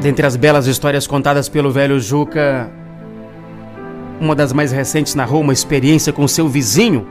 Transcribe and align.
Dentre 0.00 0.24
as 0.24 0.36
belas 0.36 0.68
histórias 0.68 1.08
contadas 1.08 1.48
pelo 1.48 1.72
velho 1.72 1.98
Juca, 1.98 2.70
uma 4.20 4.34
das 4.34 4.52
mais 4.52 4.70
recentes 4.70 5.16
narrou 5.16 5.40
uma 5.40 5.52
experiência 5.52 6.12
com 6.12 6.28
seu 6.28 6.48
vizinho. 6.48 7.04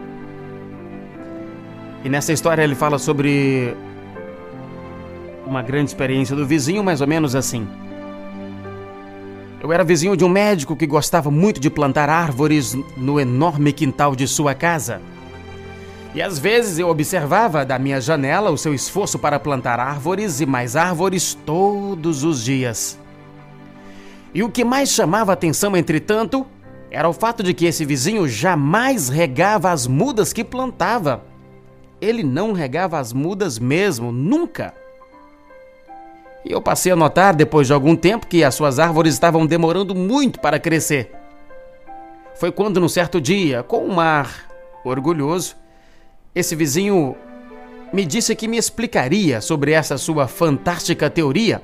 E 2.06 2.08
nessa 2.08 2.32
história 2.32 2.64
ele 2.64 2.76
fala 2.76 2.98
sobre 2.98 3.76
uma 5.46 5.62
grande 5.62 5.90
experiência 5.90 6.34
do 6.34 6.46
vizinho, 6.46 6.82
mais 6.82 7.02
ou 7.02 7.08
menos 7.08 7.36
assim. 7.36 7.68
Eu 9.62 9.74
era 9.74 9.84
vizinho 9.84 10.16
de 10.16 10.24
um 10.24 10.30
médico 10.30 10.74
que 10.74 10.88
gostava 10.88 11.30
muito 11.30 11.60
de 11.60 11.70
plantar 11.70 12.10
árvores 12.10 12.74
no 12.96 13.20
enorme 13.20 13.74
quintal 13.74 14.16
de 14.16 14.26
sua 14.28 14.56
casa. 14.56 15.02
E 16.16 16.22
às 16.22 16.40
vezes 16.40 16.80
eu 16.80 16.88
observava 16.90 17.66
da 17.66 17.78
minha 17.78 18.02
janela 18.02 18.50
o 18.50 18.58
seu 18.58 18.74
esforço 18.74 19.20
para 19.20 19.40
plantar 19.40 19.80
árvores 19.80 20.42
e 20.42 20.46
mais 20.46 20.76
árvores 20.76 21.34
todos 21.46 22.24
os 22.24 22.44
dias. 22.44 22.98
E 24.34 24.44
o 24.44 24.50
que 24.50 24.64
mais 24.64 24.90
chamava 24.90 25.34
atenção, 25.34 25.76
entretanto, 25.76 26.46
era 26.90 27.08
o 27.08 27.14
fato 27.14 27.44
de 27.44 27.54
que 27.54 27.66
esse 27.66 27.86
vizinho 27.86 28.28
jamais 28.28 29.10
regava 29.10 29.72
as 29.72 29.88
mudas 29.88 30.32
que 30.32 30.44
plantava. 30.44 31.24
Ele 32.00 32.24
não 32.24 32.54
regava 32.54 33.00
as 33.00 33.12
mudas 33.12 33.60
mesmo, 33.60 34.12
nunca. 34.12 34.74
E 36.46 36.52
eu 36.52 36.62
passei 36.62 36.92
a 36.92 36.96
notar, 36.96 37.36
depois 37.36 37.68
de 37.68 37.74
algum 37.74 37.96
tempo, 37.96 38.28
que 38.28 38.44
as 38.44 38.56
suas 38.56 38.80
árvores 38.80 39.14
estavam 39.14 39.46
demorando 39.46 39.94
muito 39.94 40.40
para 40.40 40.60
crescer. 40.60 41.12
Foi 42.36 42.52
quando, 42.52 42.80
num 42.80 42.88
certo 42.88 43.20
dia, 43.20 43.64
com 43.64 43.86
um 43.86 44.00
ar 44.00 44.48
orgulhoso, 44.86 45.56
esse 46.34 46.56
vizinho 46.56 47.16
me 47.92 48.06
disse 48.06 48.36
que 48.36 48.48
me 48.48 48.58
explicaria 48.58 49.42
sobre 49.42 49.72
essa 49.72 49.98
sua 49.98 50.28
fantástica 50.28 51.10
teoria. 51.10 51.62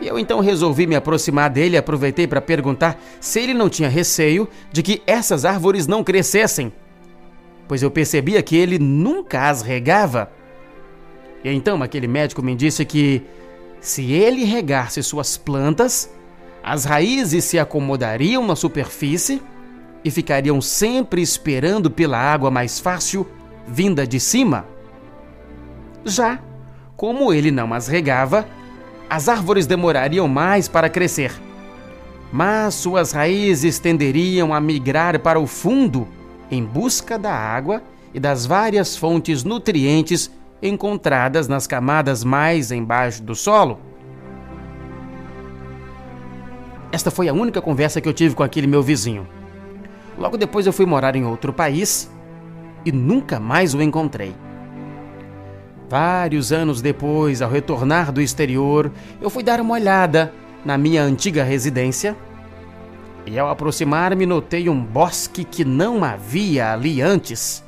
E 0.00 0.06
eu 0.06 0.18
então 0.18 0.40
resolvi 0.40 0.86
me 0.86 0.94
aproximar 0.94 1.48
dele 1.48 1.76
e 1.76 1.78
aproveitei 1.78 2.26
para 2.26 2.40
perguntar 2.40 3.00
se 3.20 3.40
ele 3.40 3.54
não 3.54 3.68
tinha 3.68 3.88
receio 3.88 4.48
de 4.70 4.82
que 4.82 5.02
essas 5.06 5.44
árvores 5.44 5.86
não 5.86 6.04
crescessem, 6.04 6.72
pois 7.66 7.82
eu 7.82 7.90
percebia 7.90 8.42
que 8.42 8.56
ele 8.56 8.78
nunca 8.78 9.48
as 9.48 9.62
regava. 9.62 10.30
E 11.42 11.50
então 11.50 11.82
aquele 11.82 12.06
médico 12.06 12.42
me 12.42 12.54
disse 12.54 12.84
que 12.84 13.22
se 13.80 14.12
ele 14.12 14.44
regasse 14.44 15.02
suas 15.02 15.36
plantas, 15.36 16.10
as 16.62 16.84
raízes 16.84 17.44
se 17.44 17.58
acomodariam 17.58 18.46
na 18.46 18.56
superfície 18.56 19.40
e 20.06 20.10
ficariam 20.12 20.60
sempre 20.60 21.20
esperando 21.20 21.90
pela 21.90 22.16
água 22.16 22.48
mais 22.48 22.78
fácil 22.78 23.26
vinda 23.66 24.06
de 24.06 24.20
cima. 24.20 24.64
Já, 26.04 26.38
como 26.96 27.32
ele 27.32 27.50
não 27.50 27.74
as 27.74 27.88
regava, 27.88 28.46
as 29.10 29.28
árvores 29.28 29.66
demorariam 29.66 30.28
mais 30.28 30.68
para 30.68 30.88
crescer, 30.88 31.32
mas 32.32 32.74
suas 32.74 33.10
raízes 33.10 33.80
tenderiam 33.80 34.54
a 34.54 34.60
migrar 34.60 35.18
para 35.18 35.40
o 35.40 35.46
fundo 35.46 36.06
em 36.52 36.64
busca 36.64 37.18
da 37.18 37.34
água 37.34 37.82
e 38.14 38.20
das 38.20 38.46
várias 38.46 38.96
fontes 38.96 39.42
nutrientes 39.42 40.30
encontradas 40.62 41.48
nas 41.48 41.66
camadas 41.66 42.22
mais 42.22 42.70
embaixo 42.70 43.24
do 43.24 43.34
solo. 43.34 43.80
Esta 46.92 47.10
foi 47.10 47.28
a 47.28 47.34
única 47.34 47.60
conversa 47.60 48.00
que 48.00 48.08
eu 48.08 48.14
tive 48.14 48.36
com 48.36 48.44
aquele 48.44 48.68
meu 48.68 48.84
vizinho. 48.84 49.26
Logo 50.18 50.36
depois 50.36 50.66
eu 50.66 50.72
fui 50.72 50.86
morar 50.86 51.14
em 51.14 51.24
outro 51.24 51.52
país 51.52 52.10
e 52.84 52.92
nunca 52.92 53.38
mais 53.38 53.74
o 53.74 53.82
encontrei. 53.82 54.34
Vários 55.88 56.52
anos 56.52 56.80
depois, 56.80 57.42
ao 57.42 57.50
retornar 57.50 58.10
do 58.10 58.20
exterior, 58.20 58.90
eu 59.20 59.30
fui 59.30 59.42
dar 59.42 59.60
uma 59.60 59.74
olhada 59.74 60.32
na 60.64 60.76
minha 60.76 61.02
antiga 61.02 61.44
residência 61.44 62.16
e, 63.24 63.38
ao 63.38 63.48
aproximar-me, 63.48 64.26
notei 64.26 64.68
um 64.68 64.82
bosque 64.82 65.44
que 65.44 65.64
não 65.64 66.02
havia 66.02 66.72
ali 66.72 67.00
antes. 67.00 67.62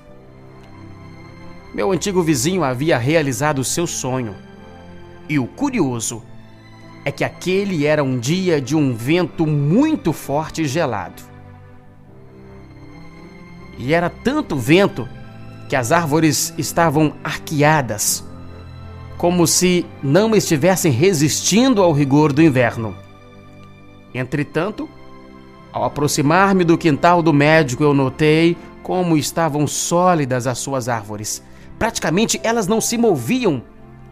Meu 1.75 1.93
antigo 1.93 2.22
vizinho 2.22 2.65
havia 2.65 2.97
realizado 2.97 3.62
seu 3.62 3.87
sonho. 3.87 4.34
E 5.28 5.39
o 5.39 5.47
curioso 5.47 6.22
é 7.05 7.12
que 7.12 7.22
aquele 7.22 7.87
era 7.87 8.03
um 8.03 8.19
dia 8.19 8.61
de 8.61 8.75
um 8.75 8.95
vento 8.95 9.47
muito 9.47 10.12
forte 10.12 10.62
e 10.62 10.67
gelado. 10.67 11.22
E 13.78 13.94
era 13.94 14.11
tanto 14.11 14.56
vento 14.56 15.09
que 15.69 15.77
as 15.77 15.93
árvores 15.93 16.53
estavam 16.59 17.15
arqueadas, 17.22 18.25
como 19.16 19.47
se 19.47 19.87
não 20.03 20.34
estivessem 20.34 20.91
resistindo 20.91 21.83
ao 21.83 21.93
rigor 21.93 22.33
do 22.33 22.43
inverno. 22.43 22.97
Entretanto, 24.12 24.89
ao 25.72 25.84
aproximar-me 25.84 26.65
do 26.65 26.78
quintal 26.78 27.22
do 27.22 27.33
médico, 27.33 27.84
eu 27.84 27.94
notei 27.94 28.56
como 28.83 29.16
estavam 29.16 29.66
sólidas 29.66 30.47
as 30.47 30.59
suas 30.59 30.89
árvores. 30.89 31.43
Praticamente 31.78 32.41
elas 32.43 32.66
não 32.66 32.81
se 32.81 32.97
moviam, 32.97 33.62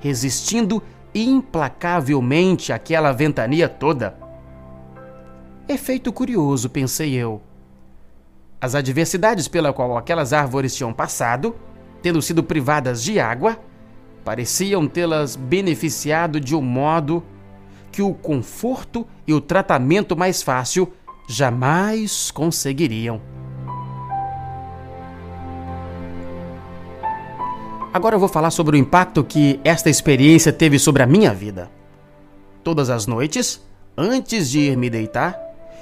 resistindo 0.00 0.82
implacavelmente 1.14 2.72
àquela 2.72 3.10
ventania 3.10 3.68
toda. 3.68 4.16
Efeito 5.66 6.12
curioso, 6.12 6.68
pensei 6.68 7.14
eu. 7.14 7.40
As 8.60 8.74
adversidades 8.74 9.48
pela 9.48 9.72
qual 9.72 9.98
aquelas 9.98 10.32
árvores 10.32 10.74
tinham 10.74 10.92
passado, 10.92 11.54
tendo 12.00 12.22
sido 12.22 12.42
privadas 12.42 13.02
de 13.02 13.20
água, 13.20 13.58
pareciam 14.24 14.88
tê-las 14.88 15.36
beneficiado 15.36 16.40
de 16.40 16.54
um 16.54 16.62
modo 16.62 17.22
que 17.92 18.00
o 18.00 18.14
conforto 18.14 19.06
e 19.26 19.34
o 19.34 19.40
tratamento 19.40 20.16
mais 20.16 20.42
fácil 20.42 20.90
jamais 21.28 22.30
conseguiriam. 22.30 23.20
Agora 27.92 28.16
eu 28.16 28.20
vou 28.20 28.28
falar 28.28 28.50
sobre 28.50 28.76
o 28.76 28.78
impacto 28.78 29.24
que 29.24 29.60
esta 29.64 29.88
experiência 29.88 30.52
teve 30.52 30.78
sobre 30.78 31.02
a 31.02 31.06
minha 31.06 31.32
vida. 31.32 31.70
Todas 32.62 32.90
as 32.90 33.06
noites, 33.06 33.60
antes 33.96 34.50
de 34.50 34.60
ir 34.60 34.76
me 34.76 34.90
deitar, 34.90 35.38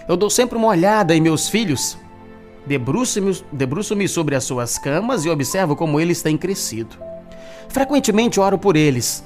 eu 0.08 0.16
dou 0.16 0.30
sempre 0.30 0.56
uma 0.56 0.68
olhada 0.68 1.14
em 1.14 1.20
meus 1.20 1.48
filhos 1.48 1.98
Debruço-me 2.66 3.42
debruço 3.52 4.08
sobre 4.08 4.34
as 4.34 4.44
suas 4.44 4.78
camas 4.78 5.24
e 5.24 5.28
observo 5.28 5.76
como 5.76 6.00
eles 6.00 6.22
têm 6.22 6.36
crescido. 6.36 6.96
Frequentemente 7.68 8.40
oro 8.40 8.58
por 8.58 8.76
eles. 8.76 9.24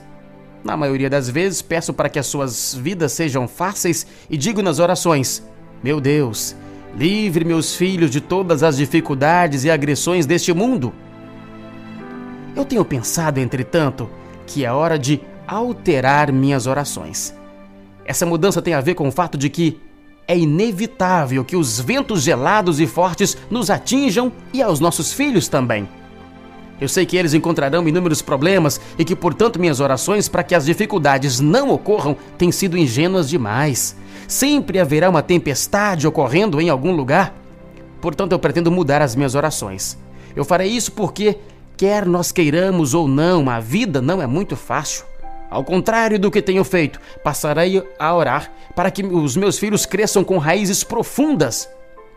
Na 0.65 0.77
maioria 0.77 1.09
das 1.09 1.31
vezes 1.31 1.63
peço 1.63 1.93
para 1.93 2.09
que 2.09 2.19
as 2.19 2.27
suas 2.27 2.75
vidas 2.75 3.13
sejam 3.13 3.47
fáceis 3.47 4.07
e 4.29 4.37
digo 4.37 4.61
nas 4.61 4.81
orações: 4.81 5.43
Meu 5.83 6.01
Deus, 6.01 6.57
livre 6.97 7.45
meus 7.45 7.77
filhos 7.77 8.11
de 8.11 8.21
todas 8.21 8.63
as 8.63 8.77
dificuldades 8.77 9.65
e 9.65 9.71
agressões 9.71 10.27
deste 10.27 10.53
mundo. 10.53 10.93
Eu 12.57 12.65
tenho 12.65 12.85
pensado, 12.85 13.39
entretanto, 13.39 14.11
que 14.47 14.65
é 14.65 14.73
hora 14.73 14.99
de 14.99 15.21
alterar 15.47 16.33
minhas 16.33 16.67
orações. 16.67 17.33
Essa 18.05 18.27
mudança 18.27 18.61
tem 18.61 18.75
a 18.75 18.81
ver 18.81 18.95
com 18.95 19.07
o 19.07 19.13
fato 19.13 19.39
de 19.39 19.49
que 19.49 19.81
é 20.29 20.37
inevitável 20.37 21.43
que 21.43 21.57
os 21.57 21.81
ventos 21.81 22.23
gelados 22.23 22.79
e 22.79 22.87
fortes 22.87 23.35
nos 23.51 23.71
atinjam 23.71 24.31
e 24.53 24.63
aos 24.63 24.79
nossos 24.79 25.11
filhos 25.11 25.49
também. 25.49 25.89
Eu 26.79 26.87
sei 26.87 27.07
que 27.07 27.17
eles 27.17 27.35
encontrarão 27.35 27.89
inúmeros 27.89 28.23
problemas 28.23 28.81
e 28.99 29.05
que, 29.05 29.17
portanto, 29.17 29.59
minhas 29.59 29.81
orações 29.81 30.29
para 30.29 30.45
que 30.45 30.55
as 30.55 30.67
dificuldades 30.67 31.41
não 31.41 31.71
ocorram 31.71 32.15
têm 32.37 32.53
sido 32.53 32.77
ingênuas 32.77 33.29
demais. 33.29 33.97
Sempre 34.29 34.79
haverá 34.79 35.09
uma 35.09 35.23
tempestade 35.23 36.07
ocorrendo 36.07 36.61
em 36.61 36.69
algum 36.69 36.93
lugar. 36.93 37.35
Portanto, 38.01 38.33
eu 38.33 38.39
pretendo 38.39 38.71
mudar 38.71 39.03
as 39.03 39.17
minhas 39.17 39.35
orações. 39.35 39.99
Eu 40.37 40.45
farei 40.45 40.69
isso 40.69 40.93
porque, 40.93 41.39
quer 41.77 42.07
nós 42.07 42.31
queiramos 42.31 42.95
ou 42.95 43.09
não, 43.09 43.49
a 43.51 43.59
vida 43.59 44.01
não 44.01 44.23
é 44.23 44.27
muito 44.27 44.55
fácil. 44.55 45.08
Ao 45.51 45.65
contrário 45.65 46.19
do 46.19 46.31
que 46.31 46.43
tenho 46.43 46.63
feito, 46.63 47.01
passarei 47.25 47.83
a 47.99 48.15
orar 48.15 48.53
para 48.77 48.91
que 48.91 49.03
os 49.03 49.37
meus 49.37 49.59
filhos 49.59 49.87
cresçam 49.87 50.23
com 50.23 50.37
raízes 50.37 50.85
profundas, 50.85 51.69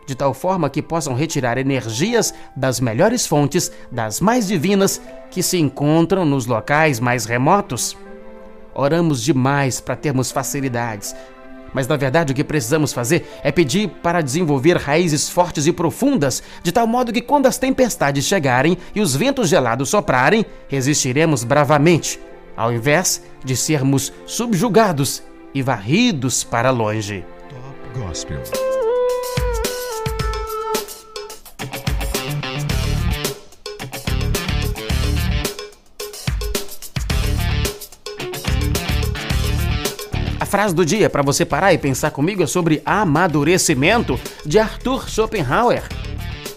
de 0.06 0.14
tal 0.14 0.34
forma 0.34 0.68
que 0.68 0.82
possam 0.82 1.14
retirar 1.14 1.56
energias 1.56 2.34
das 2.54 2.78
melhores 2.78 3.26
fontes, 3.26 3.72
das 3.90 4.20
mais 4.20 4.48
divinas, 4.48 5.00
que 5.30 5.42
se 5.42 5.56
encontram 5.56 6.26
nos 6.26 6.44
locais 6.44 7.00
mais 7.00 7.24
remotos. 7.24 7.96
Oramos 8.74 9.22
demais 9.22 9.80
para 9.80 9.96
termos 9.96 10.30
facilidades, 10.30 11.16
mas 11.72 11.88
na 11.88 11.96
verdade 11.96 12.32
o 12.32 12.34
que 12.34 12.44
precisamos 12.44 12.92
fazer 12.92 13.26
é 13.42 13.50
pedir 13.50 13.88
para 14.02 14.20
desenvolver 14.20 14.76
raízes 14.76 15.30
fortes 15.30 15.66
e 15.66 15.72
profundas, 15.72 16.42
de 16.62 16.70
tal 16.70 16.86
modo 16.86 17.12
que 17.12 17.22
quando 17.22 17.46
as 17.46 17.56
tempestades 17.56 18.26
chegarem 18.26 18.76
e 18.94 19.00
os 19.00 19.16
ventos 19.16 19.48
gelados 19.48 19.88
soprarem, 19.88 20.44
resistiremos 20.68 21.44
bravamente 21.44 22.20
ao 22.56 22.72
invés 22.72 23.22
de 23.44 23.56
sermos 23.56 24.12
subjugados 24.26 25.22
e 25.54 25.62
varridos 25.62 26.44
para 26.44 26.70
longe. 26.70 27.24
Top 27.48 28.00
Gospel. 28.00 28.42
frase 40.52 40.74
do 40.74 40.84
dia 40.84 41.08
para 41.08 41.22
você 41.22 41.46
parar 41.46 41.72
e 41.72 41.78
pensar 41.78 42.10
comigo 42.10 42.42
é 42.42 42.46
sobre 42.46 42.82
amadurecimento 42.84 44.20
de 44.44 44.58
Arthur 44.58 45.08
Schopenhauer. 45.08 46.01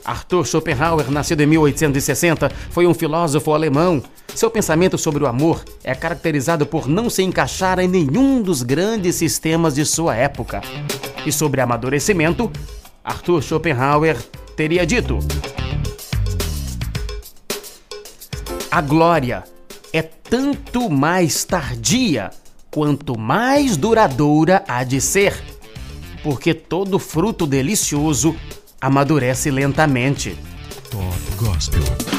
Arthur 0.06 0.46
Schopenhauer, 0.46 1.10
nascido 1.10 1.42
em 1.42 1.48
1860, 1.48 2.50
foi 2.70 2.86
um 2.86 2.94
filósofo 2.94 3.52
alemão. 3.52 4.04
Seu 4.36 4.52
pensamento 4.52 4.98
sobre 4.98 5.24
o 5.24 5.28
amor 5.28 5.64
é 5.84 5.96
caracterizado 5.96 6.66
por 6.66 6.88
não 6.88 7.10
se 7.10 7.24
encaixar 7.24 7.80
em 7.80 7.88
nenhum 7.88 8.42
dos 8.42 8.62
grandes 8.62 9.16
sistemas 9.16 9.74
de 9.74 9.84
sua 9.84 10.16
época. 10.16 10.62
E 11.26 11.32
sobre 11.32 11.60
amadurecimento, 11.60 12.52
Arthur 13.04 13.42
Schopenhauer 13.42 14.18
teria 14.56 14.86
dito: 14.86 15.18
A 18.70 18.82
glória 18.82 19.44
é 19.92 20.04
tanto 20.04 20.90
mais 20.90 21.44
tardia 21.46 22.30
quanto 22.70 23.18
mais 23.18 23.78
duradoura 23.78 24.64
há 24.68 24.84
de 24.84 25.02
ser, 25.02 25.34
porque 26.22 26.54
todo 26.54 27.00
fruto 27.00 27.48
delicioso 27.48 28.36
amadurece 28.80 29.52
lentamente. 29.52 30.36
Top 30.92 31.40
Gospel. 31.40 32.15